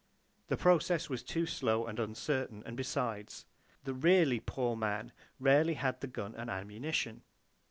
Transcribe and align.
The 0.47 0.57
process 0.57 1.11
was 1.11 1.21
too 1.21 1.45
slow 1.45 1.85
and 1.85 1.99
uncertain; 1.99 2.63
and 2.65 2.75
besides, 2.75 3.45
the 3.83 3.93
really 3.93 4.39
poor 4.39 4.75
man 4.75 5.11
rarely 5.39 5.75
had 5.75 6.01
the 6.01 6.07
gun 6.07 6.33
and 6.33 6.49
ammunition. 6.49 7.21